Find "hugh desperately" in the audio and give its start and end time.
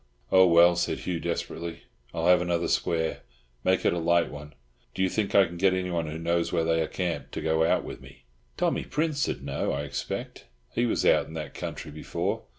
1.01-1.83